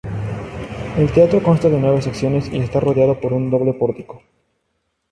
El 0.97 1.11
teatro 1.11 1.43
consta 1.43 1.69
de 1.69 1.77
nueve 1.79 2.01
secciones, 2.01 2.51
y 2.51 2.57
está 2.57 2.79
rodeado 2.79 3.21
por 3.21 3.33
un 3.33 3.51
doble 3.51 3.73
pórtico. 3.73 4.23